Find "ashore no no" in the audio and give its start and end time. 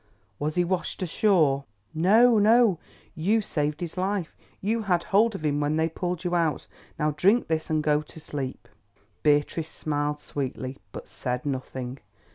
1.03-2.79